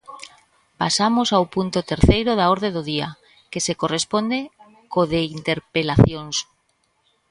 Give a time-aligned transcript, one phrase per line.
[0.81, 3.09] Pasamos ao punto terceiro da orde do día,
[3.51, 4.39] que se corresponde
[4.91, 6.35] co de interpelacións.